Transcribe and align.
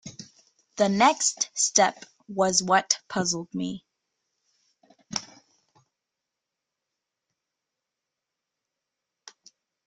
The 0.77 0.89
next 0.89 1.51
step 1.53 2.05
was 2.27 2.63
what 2.63 2.97
puzzled 3.07 3.53
me. 3.53 3.85